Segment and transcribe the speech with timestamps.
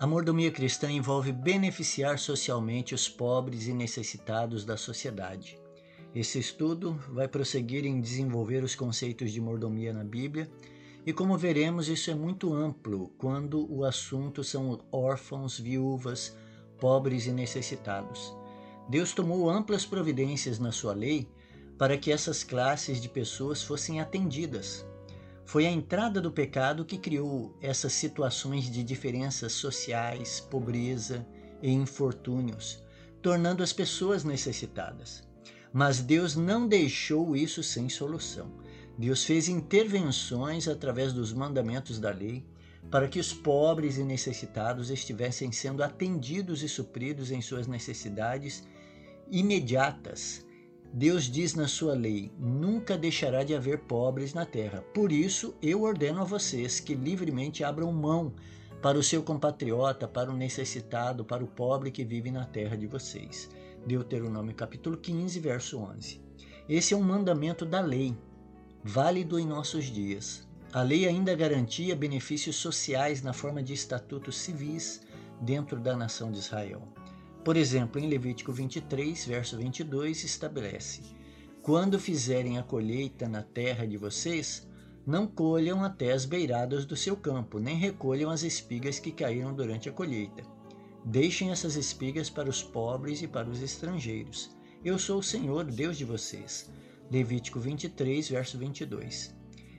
[0.00, 5.58] A mordomia cristã envolve beneficiar socialmente os pobres e necessitados da sociedade.
[6.14, 10.48] Esse estudo vai prosseguir em desenvolver os conceitos de mordomia na Bíblia,
[11.04, 16.36] e como veremos, isso é muito amplo quando o assunto são órfãos, viúvas,
[16.78, 18.32] pobres e necessitados.
[18.88, 21.28] Deus tomou amplas providências na sua lei
[21.76, 24.86] para que essas classes de pessoas fossem atendidas.
[25.48, 31.26] Foi a entrada do pecado que criou essas situações de diferenças sociais, pobreza
[31.62, 32.84] e infortúnios,
[33.22, 35.26] tornando as pessoas necessitadas.
[35.72, 38.52] Mas Deus não deixou isso sem solução.
[38.98, 42.44] Deus fez intervenções através dos mandamentos da lei
[42.90, 48.68] para que os pobres e necessitados estivessem sendo atendidos e supridos em suas necessidades
[49.30, 50.46] imediatas
[50.92, 54.82] Deus diz na sua lei: nunca deixará de haver pobres na terra.
[54.94, 58.32] Por isso, eu ordeno a vocês que livremente abram mão
[58.80, 62.86] para o seu compatriota, para o necessitado, para o pobre que vive na terra de
[62.86, 63.50] vocês.
[63.86, 66.20] Deuteronômio capítulo 15, verso 11.
[66.68, 68.16] Esse é um mandamento da lei,
[68.82, 70.46] válido em nossos dias.
[70.72, 75.00] A lei ainda garantia benefícios sociais na forma de estatutos civis
[75.40, 76.82] dentro da nação de Israel.
[77.48, 81.00] Por exemplo, em Levítico 23, verso 22, estabelece:
[81.62, 84.68] Quando fizerem a colheita na terra de vocês,
[85.06, 89.88] não colham até as beiradas do seu campo, nem recolham as espigas que caíram durante
[89.88, 90.42] a colheita.
[91.02, 94.54] Deixem essas espigas para os pobres e para os estrangeiros.
[94.84, 96.70] Eu sou o Senhor, Deus de vocês.
[97.10, 99.34] Levítico 23, verso 22.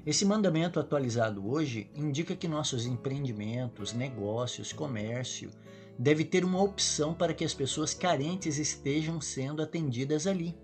[0.08, 5.52] Esse mandamento atualizado hoje indica que nossos empreendimentos, negócios, comércio,
[6.00, 10.58] deve ter uma opção para que as pessoas carentes estejam sendo atendidas ali.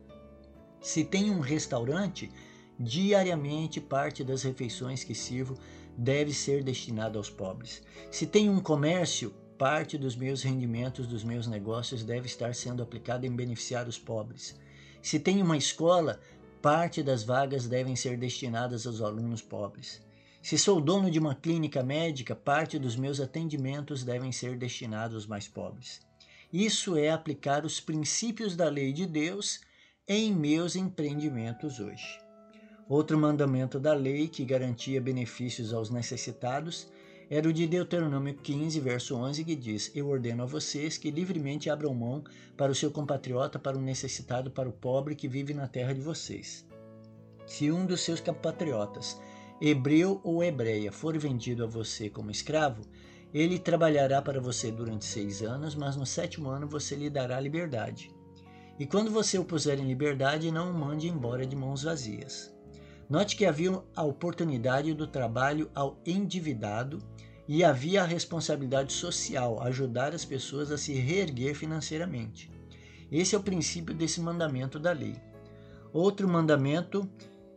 [0.80, 2.32] Se tem um restaurante,
[2.80, 5.58] diariamente parte das refeições que sirvo
[5.98, 7.84] deve ser destinada aos pobres.
[8.10, 13.28] Se tem um comércio, parte dos meus rendimentos dos meus negócios deve estar sendo aplicada
[13.28, 14.58] em beneficiar os pobres.
[15.02, 16.20] Se tem uma escola,
[16.62, 20.05] parte das vagas devem ser destinadas aos alunos pobres.
[20.46, 25.26] Se sou dono de uma clínica médica, parte dos meus atendimentos devem ser destinados aos
[25.26, 26.02] mais pobres.
[26.54, 29.62] Isso é aplicar os princípios da lei de Deus
[30.08, 32.20] em meus empreendimentos hoje.
[32.88, 36.88] Outro mandamento da lei que garantia benefícios aos necessitados
[37.28, 41.72] era o de Deuteronômio 15, verso 11, que diz: Eu ordeno a vocês que livremente
[41.72, 42.24] abram mão
[42.56, 46.02] para o seu compatriota, para o necessitado, para o pobre que vive na terra de
[46.02, 46.68] vocês.
[47.48, 49.20] Se um dos seus compatriotas
[49.62, 52.82] hebreu ou hebreia, for vendido a você como escravo,
[53.34, 58.10] ele trabalhará para você durante seis anos, mas no sétimo ano você lhe dará liberdade.
[58.80, 62.54] E quando você o puser em liberdade, não o mande embora de mãos vazias.
[63.10, 67.00] Note que havia a oportunidade do trabalho ao endividado
[67.48, 72.52] e havia a responsabilidade social, ajudar as pessoas a se reerguer financeiramente.
[73.12, 75.16] Esse é o princípio desse mandamento da lei.
[75.94, 77.08] Outro mandamento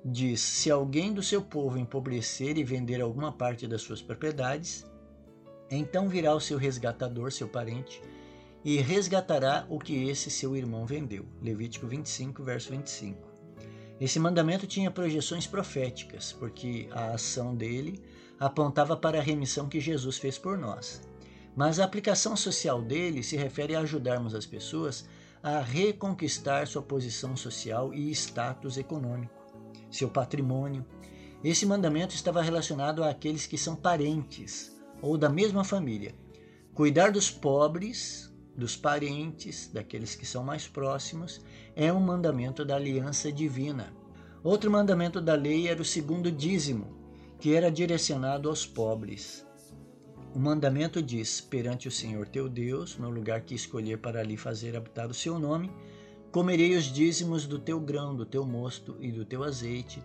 [0.04, 4.86] diz: Se alguém do seu povo empobrecer e vender alguma parte das suas propriedades,
[5.70, 8.02] então virá o seu resgatador, seu parente,
[8.64, 11.24] e resgatará o que esse seu irmão vendeu.
[11.42, 13.28] Levítico 25, verso 25.
[14.00, 18.00] Esse mandamento tinha projeções proféticas, porque a ação dele
[18.38, 21.02] apontava para a remissão que Jesus fez por nós.
[21.56, 25.08] Mas a aplicação social dele se refere a ajudarmos as pessoas
[25.42, 29.37] a reconquistar sua posição social e status econômico
[29.90, 30.84] seu patrimônio.
[31.42, 36.14] Esse mandamento estava relacionado àqueles que são parentes ou da mesma família.
[36.74, 41.40] Cuidar dos pobres, dos parentes, daqueles que são mais próximos,
[41.76, 43.92] é um mandamento da aliança divina.
[44.42, 46.96] Outro mandamento da lei era o segundo dízimo,
[47.38, 49.46] que era direcionado aos pobres.
[50.34, 54.76] O mandamento diz: perante o Senhor teu Deus, no lugar que escolher para ali fazer
[54.76, 55.70] habitar o seu nome,
[56.30, 60.02] Comerei os dízimos do teu grão, do teu mosto e do teu azeite,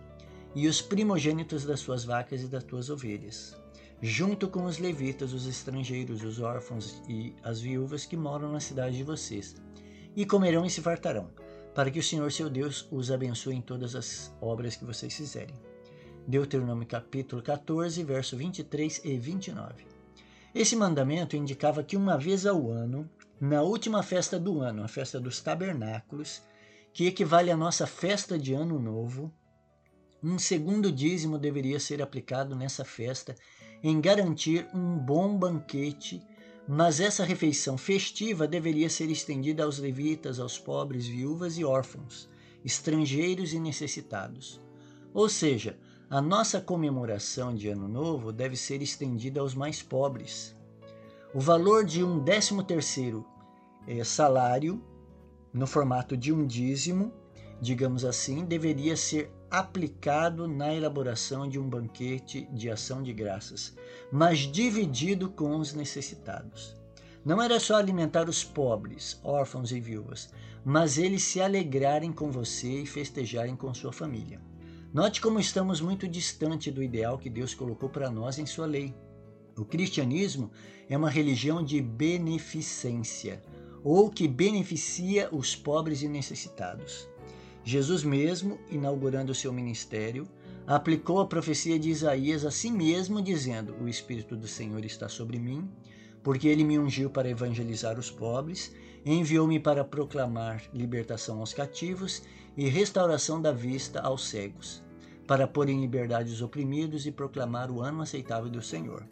[0.54, 3.54] e os primogênitos das suas vacas e das tuas ovelhas,
[4.00, 8.96] junto com os levitas, os estrangeiros, os órfãos e as viúvas que moram na cidade
[8.96, 9.54] de vocês.
[10.16, 11.28] E comerão e se fartarão,
[11.74, 15.54] para que o Senhor seu Deus os abençoe em todas as obras que vocês fizerem.
[16.26, 19.84] Deuteronômio capítulo 14, verso 23 e 29.
[20.54, 25.20] Esse mandamento indicava que uma vez ao ano na última festa do ano, a festa
[25.20, 26.42] dos tabernáculos,
[26.92, 29.32] que equivale à nossa festa de Ano Novo,
[30.22, 33.34] um segundo dízimo deveria ser aplicado nessa festa
[33.82, 36.22] em garantir um bom banquete,
[36.66, 42.30] mas essa refeição festiva deveria ser estendida aos levitas, aos pobres, viúvas e órfãos,
[42.64, 44.58] estrangeiros e necessitados.
[45.12, 45.78] Ou seja,
[46.08, 50.56] a nossa comemoração de Ano Novo deve ser estendida aos mais pobres,
[51.34, 53.26] O valor de um décimo terceiro
[53.88, 54.80] é, salário,
[55.52, 57.12] no formato de um dízimo,
[57.60, 63.74] digamos assim, deveria ser aplicado na elaboração de um banquete de ação de graças,
[64.12, 66.76] mas dividido com os necessitados.
[67.24, 70.30] Não era só alimentar os pobres, órfãos e viúvas,
[70.64, 74.40] mas eles se alegrarem com você e festejarem com sua família.
[74.92, 78.94] Note como estamos muito distante do ideal que Deus colocou para nós em sua lei.
[79.56, 80.50] O cristianismo
[80.88, 83.42] é uma religião de beneficência,
[83.84, 87.08] ou que beneficia os pobres e necessitados.
[87.62, 90.26] Jesus mesmo, inaugurando o seu ministério,
[90.66, 95.38] aplicou a profecia de Isaías a si mesmo, dizendo: O Espírito do Senhor está sobre
[95.38, 95.70] mim,
[96.22, 98.74] porque ele me ungiu para evangelizar os pobres,
[99.04, 102.22] enviou-me para proclamar libertação aos cativos
[102.56, 104.82] e restauração da vista aos cegos,
[105.26, 109.06] para pôr em liberdade os oprimidos e proclamar o ano aceitável do Senhor.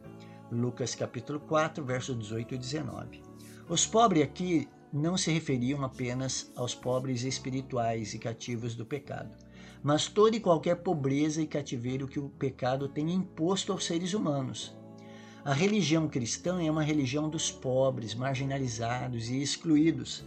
[0.52, 3.22] Lucas capítulo 4, versos 18 e 19.
[3.70, 9.34] Os pobres aqui não se referiam apenas aos pobres espirituais e cativos do pecado,
[9.82, 14.76] mas toda e qualquer pobreza e cativeiro que o pecado tem imposto aos seres humanos.
[15.42, 20.22] A religião cristã é uma religião dos pobres, marginalizados e excluídos.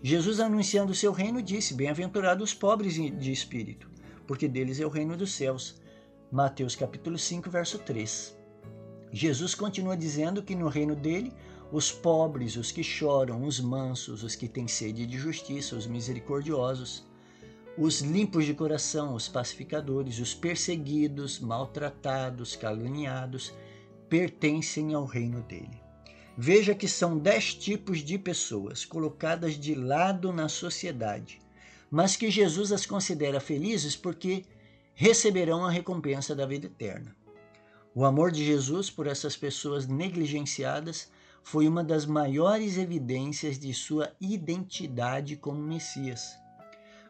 [0.00, 3.90] Jesus, anunciando o seu reino, disse: Bem-aventurados os pobres de espírito,
[4.24, 5.82] porque deles é o reino dos céus.
[6.30, 8.33] Mateus capítulo 5, verso 3.
[9.14, 11.32] Jesus continua dizendo que no reino dele
[11.70, 17.06] os pobres, os que choram, os mansos, os que têm sede de justiça, os misericordiosos,
[17.78, 23.54] os limpos de coração, os pacificadores, os perseguidos, maltratados, caluniados,
[24.08, 25.80] pertencem ao reino dele.
[26.36, 31.38] Veja que são dez tipos de pessoas colocadas de lado na sociedade,
[31.88, 34.44] mas que Jesus as considera felizes porque
[34.92, 37.14] receberão a recompensa da vida eterna.
[37.96, 41.12] O amor de Jesus por essas pessoas negligenciadas
[41.44, 46.36] foi uma das maiores evidências de sua identidade como Messias.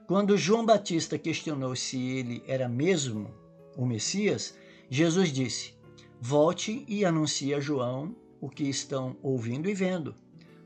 [0.06, 3.32] Quando João Batista questionou se ele era mesmo
[3.78, 4.58] o Messias,
[4.90, 5.75] Jesus disse:
[6.20, 10.14] Volte e anuncie a João o que estão ouvindo e vendo.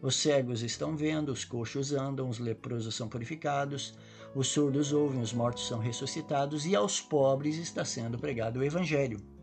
[0.03, 3.97] Os cegos estão vendo, os coxos andam, os leprosos são purificados,
[4.35, 9.38] os surdos ouvem, os mortos são ressuscitados e aos pobres está sendo pregado o Evangelho.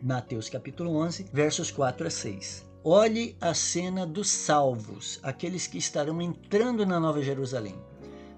[0.00, 2.64] Mateus capítulo 11, versos 4 a 6.
[2.84, 7.74] Olhe a cena dos salvos, aqueles que estarão entrando na Nova Jerusalém.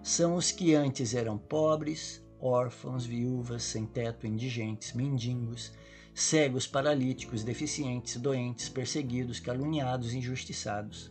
[0.03, 5.71] São os que antes eram pobres, órfãos, viúvas, sem teto, indigentes, mendigos,
[6.15, 11.11] cegos, paralíticos, deficientes, doentes, perseguidos, caluniados, injustiçados.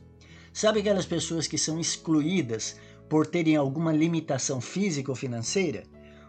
[0.52, 2.76] Sabe aquelas pessoas que são excluídas
[3.08, 5.84] por terem alguma limitação física ou financeira?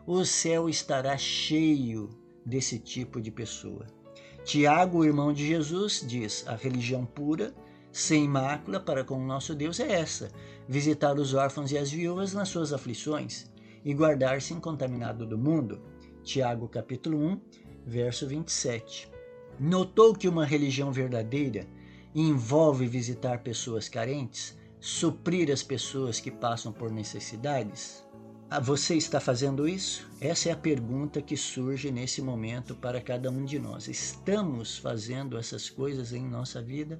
[0.06, 2.10] O céu estará cheio
[2.44, 3.98] desse tipo de pessoa.
[4.44, 7.54] Tiago, irmão de Jesus, diz: a religião pura,
[7.92, 10.30] sem mácula para com o nosso Deus é essa:
[10.68, 13.50] visitar os órfãos e as viúvas nas suas aflições
[13.84, 15.80] e guardar-se incontaminado do mundo.
[16.22, 17.40] Tiago capítulo 1,
[17.86, 19.10] verso 27.
[19.58, 21.66] Notou que uma religião verdadeira
[22.14, 28.04] envolve visitar pessoas carentes, suprir as pessoas que passam por necessidades?
[28.52, 30.10] Ah, você está fazendo isso?
[30.20, 33.86] Essa é a pergunta que surge nesse momento para cada um de nós.
[33.86, 36.98] Estamos fazendo essas coisas em nossa vida?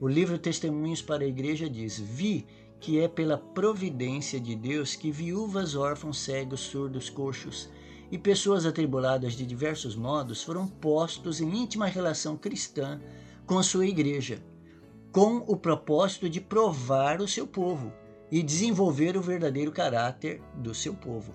[0.00, 2.44] O livro Testemunhos para a Igreja diz: Vi
[2.80, 7.70] que é pela providência de Deus que viúvas, órfãos, cegos, surdos, coxos
[8.10, 13.00] e pessoas atribuladas de diversos modos foram postos em íntima relação cristã
[13.46, 14.42] com sua igreja,
[15.12, 17.92] com o propósito de provar o seu povo
[18.30, 21.34] e desenvolver o verdadeiro caráter do seu povo.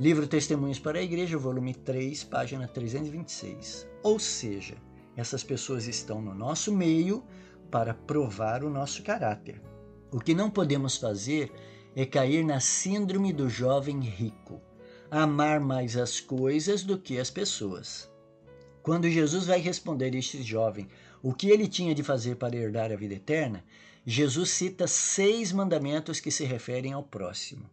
[0.00, 3.86] Livro Testemunhos para a Igreja, volume 3, página 326.
[4.02, 4.74] Ou seja,
[5.16, 7.22] essas pessoas estão no nosso meio
[7.70, 9.62] para provar o nosso caráter.
[10.10, 11.52] O que não podemos fazer
[11.94, 14.60] é cair na síndrome do jovem rico,
[15.10, 18.10] amar mais as coisas do que as pessoas.
[18.82, 20.88] Quando Jesus vai responder a este jovem
[21.22, 23.64] o que ele tinha de fazer para herdar a vida eterna,
[24.04, 27.70] Jesus cita seis mandamentos que se referem ao próximo.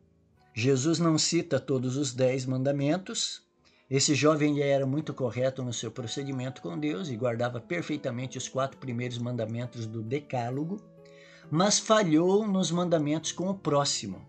[0.53, 3.41] Jesus não cita todos os dez mandamentos.
[3.89, 8.77] Esse jovem era muito correto no seu procedimento com Deus e guardava perfeitamente os quatro
[8.77, 10.79] primeiros mandamentos do Decálogo,
[11.49, 14.21] mas falhou nos mandamentos com o próximo.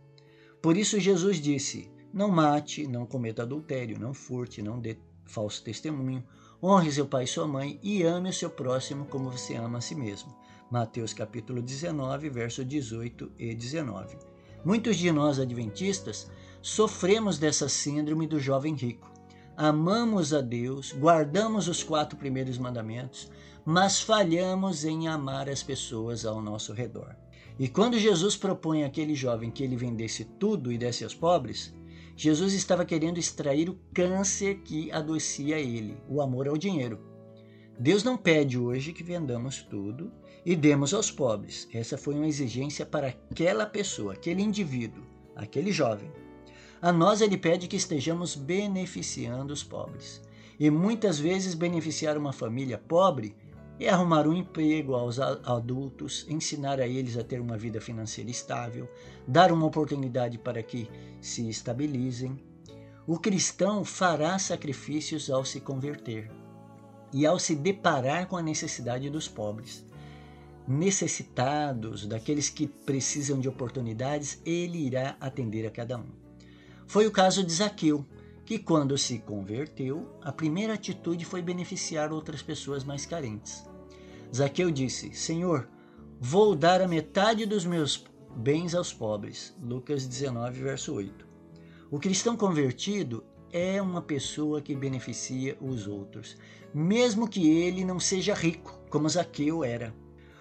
[0.62, 4.96] Por isso Jesus disse: Não mate, não cometa adultério, não furte, não dê
[5.26, 6.24] falso testemunho,
[6.62, 9.80] honre seu pai e sua mãe e ame o seu próximo como você ama a
[9.80, 10.34] si mesmo.
[10.70, 14.18] Mateus capítulo 19, verso 18 e 19.
[14.64, 19.10] Muitos de nós adventistas sofremos dessa síndrome do jovem rico.
[19.56, 23.30] amamos a Deus, guardamos os quatro primeiros mandamentos,
[23.64, 27.16] mas falhamos em amar as pessoas ao nosso redor.
[27.58, 31.74] E quando Jesus propõe àquele jovem que ele vendesse tudo e desse aos pobres,
[32.22, 36.98] Jesus estava querendo extrair o câncer que adoecia ele, o amor ao dinheiro.
[37.78, 40.12] Deus não pede hoje que vendamos tudo
[40.44, 41.66] e demos aos pobres.
[41.72, 45.02] Essa foi uma exigência para aquela pessoa, aquele indivíduo,
[45.34, 46.12] aquele jovem.
[46.82, 50.20] A nós ele pede que estejamos beneficiando os pobres.
[50.58, 53.34] E muitas vezes beneficiar uma família pobre
[53.86, 58.88] é arrumar um emprego aos adultos, ensinar a eles a ter uma vida financeira estável,
[59.26, 60.88] dar uma oportunidade para que
[61.20, 62.38] se estabilizem.
[63.06, 66.30] O cristão fará sacrifícios ao se converter
[67.12, 69.84] e ao se deparar com a necessidade dos pobres.
[70.68, 76.06] Necessitados, daqueles que precisam de oportunidades, ele irá atender a cada um.
[76.86, 78.04] Foi o caso de Zaqueu,
[78.44, 83.69] que, quando se converteu, a primeira atitude foi beneficiar outras pessoas mais carentes.
[84.34, 85.68] Zaqueu disse: Senhor,
[86.20, 88.04] vou dar a metade dos meus
[88.36, 89.56] bens aos pobres.
[89.60, 91.26] Lucas 19, verso 8.
[91.90, 96.36] O cristão convertido é uma pessoa que beneficia os outros,
[96.72, 99.92] mesmo que ele não seja rico, como Zaqueu era.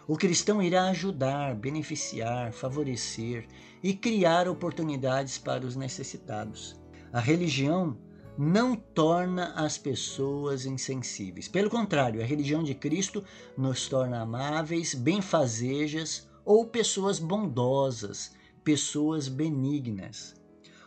[0.08, 3.48] O cristão irá ajudar, beneficiar, favorecer
[3.82, 6.80] e criar oportunidades para os necessitados.
[7.12, 7.98] A religião
[8.42, 11.50] não torna as pessoas insensíveis.
[11.50, 13.22] Pelo contrário, a religião de Cristo
[13.58, 18.32] nos torna amáveis, benfazejas ou pessoas bondosas,
[18.64, 20.36] pessoas benignas.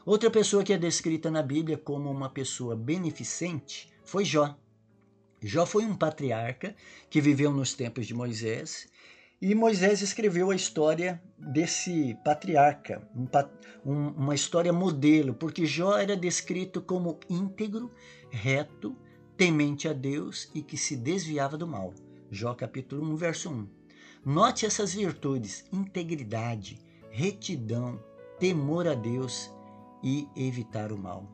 [0.07, 4.57] Outra pessoa que é descrita na Bíblia como uma pessoa beneficente foi Jó.
[5.39, 6.75] Jó foi um patriarca
[7.11, 8.89] que viveu nos tempos de Moisés
[9.43, 13.27] e Moisés escreveu a história desse patriarca, um,
[13.85, 17.91] um, uma história modelo, porque Jó era descrito como íntegro,
[18.31, 18.97] reto,
[19.37, 21.93] temente a Deus e que se desviava do mal.
[22.31, 23.67] Jó capítulo 1, verso 1.
[24.25, 26.79] Note essas virtudes: integridade,
[27.11, 28.01] retidão,
[28.39, 29.51] temor a Deus
[30.05, 31.29] e evitar o mal.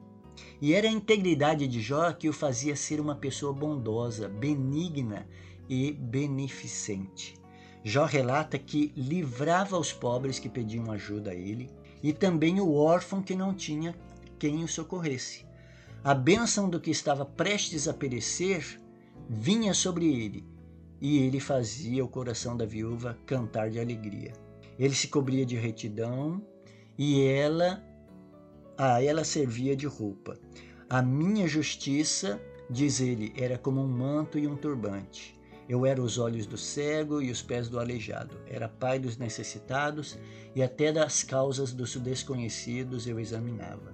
[0.62, 5.29] E era a integridade de Jó que o fazia ser uma pessoa bondosa, benigna
[5.69, 7.38] e beneficente.
[7.88, 11.71] Jó relata que livrava os pobres que pediam ajuda a ele
[12.02, 13.95] e também o órfão que não tinha
[14.38, 15.47] quem o socorresse.
[16.04, 18.78] A bênção do que estava prestes a perecer
[19.26, 20.45] vinha sobre ele
[21.00, 24.35] e ele fazia o coração da viúva cantar de alegria.
[24.78, 26.42] Ele se cobria de retidão
[26.99, 27.83] e ela
[28.76, 30.38] a ela servia de roupa.
[30.90, 35.38] A minha justiça, diz ele, era como um manto e um turbante.
[35.68, 38.40] Eu era os olhos do cego e os pés do aleijado.
[38.46, 40.18] Era pai dos necessitados
[40.54, 43.92] e até das causas dos desconhecidos eu examinava.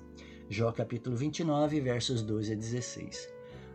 [0.49, 3.29] Jó capítulo 29, versos 12 a 16.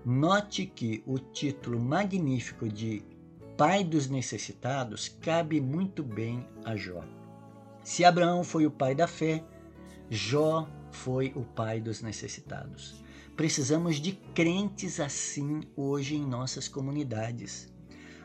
[0.05, 3.03] Note que o título magnífico de
[3.57, 7.03] Pai dos necessitados cabe muito bem a Jó.
[7.83, 9.43] Se Abraão foi o pai da fé,
[10.09, 13.03] Jó foi o pai dos necessitados.
[13.35, 17.67] Precisamos de crentes assim hoje em nossas comunidades.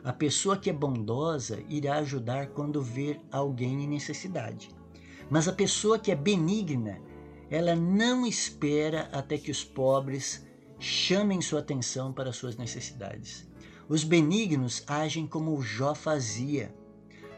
[0.05, 4.69] A pessoa que é bondosa irá ajudar quando ver alguém em necessidade.
[5.31, 7.01] Mas a pessoa que é benigna,
[7.49, 10.45] ela não espera até que os pobres
[10.77, 13.47] chamem sua atenção para suas necessidades.
[13.89, 16.71] Os benignos agem como Jó fazia.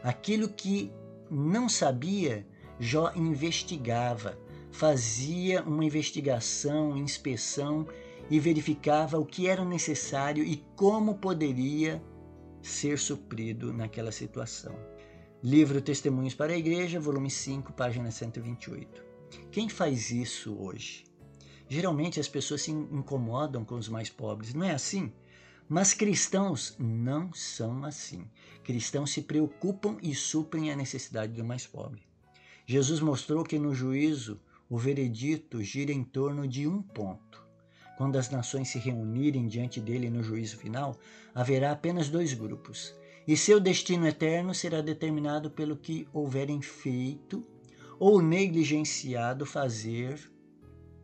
[0.02, 0.92] Aquilo que
[1.30, 2.46] não sabia,
[2.78, 4.38] Jó investigava,
[4.70, 7.86] fazia uma investigação, inspeção
[8.28, 12.02] e verificava o que era necessário e como poderia
[12.62, 14.74] ser suprido naquela situação.
[15.42, 19.04] Livro Testemunhos para a Igreja, volume 5, página 128.
[19.50, 21.04] Quem faz isso hoje?
[21.68, 25.12] Geralmente as pessoas se incomodam com os mais pobres, não é assim?
[25.68, 28.24] Mas cristãos não são assim.
[28.64, 32.02] Cristãos se preocupam e suprem a necessidade do mais pobre.
[32.66, 37.27] Jesus mostrou que no juízo o veredito gira em torno de um ponto.
[37.98, 40.96] Quando as nações se reunirem diante dele no juízo final,
[41.34, 42.94] haverá apenas dois grupos,
[43.26, 47.44] e seu destino eterno será determinado pelo que houverem feito
[47.98, 50.30] ou negligenciado fazer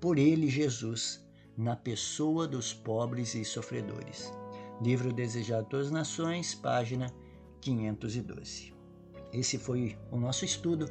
[0.01, 1.21] por ele, Jesus,
[1.57, 4.33] na pessoa dos pobres e sofredores.
[4.81, 7.13] Livro Desejado a Todas as Nações, página
[7.61, 8.73] 512.
[9.33, 10.87] Esse foi o nosso estudo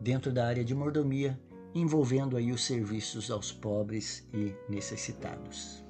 [0.00, 1.36] dentro da área de mordomia
[1.80, 5.85] envolvendo aí os serviços aos pobres e necessitados.